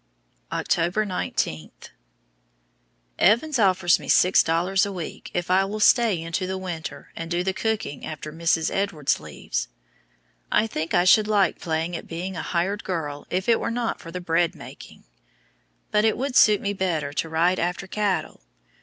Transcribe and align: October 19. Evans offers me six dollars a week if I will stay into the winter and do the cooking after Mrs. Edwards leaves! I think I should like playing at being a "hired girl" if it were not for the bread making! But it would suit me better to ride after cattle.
October 0.51 1.05
19. 1.05 1.69
Evans 3.19 3.59
offers 3.59 3.99
me 3.99 4.09
six 4.09 4.41
dollars 4.41 4.83
a 4.83 4.91
week 4.91 5.29
if 5.35 5.51
I 5.51 5.63
will 5.63 5.79
stay 5.79 6.19
into 6.19 6.47
the 6.47 6.57
winter 6.57 7.11
and 7.15 7.29
do 7.29 7.43
the 7.43 7.53
cooking 7.53 8.03
after 8.03 8.33
Mrs. 8.33 8.71
Edwards 8.71 9.19
leaves! 9.19 9.67
I 10.51 10.65
think 10.65 10.95
I 10.95 11.03
should 11.03 11.27
like 11.27 11.59
playing 11.59 11.95
at 11.95 12.07
being 12.07 12.35
a 12.35 12.41
"hired 12.41 12.83
girl" 12.83 13.27
if 13.29 13.47
it 13.47 13.59
were 13.59 13.69
not 13.69 13.99
for 14.01 14.09
the 14.09 14.19
bread 14.19 14.55
making! 14.55 15.03
But 15.91 16.03
it 16.03 16.17
would 16.17 16.35
suit 16.35 16.61
me 16.61 16.73
better 16.73 17.13
to 17.13 17.29
ride 17.29 17.59
after 17.59 17.85
cattle. 17.85 18.41